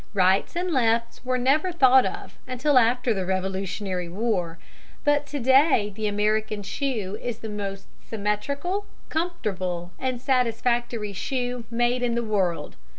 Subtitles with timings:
[0.15, 4.57] Rights and lefts were never thought of until after the Revolutionary War,
[5.03, 12.01] but to day the American shoe is the most symmetrical, comfortable, and satisfactory shoe made
[12.01, 12.77] in the world.